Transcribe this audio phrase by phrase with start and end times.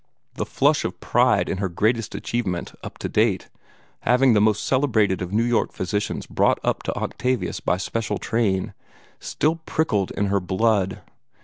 [0.33, 3.49] The flush of pride in her greatest achievement up to date
[3.99, 8.73] having the most celebrated of New York physicians brought up to Octavius by special train
[9.19, 11.03] still prickled in her blood.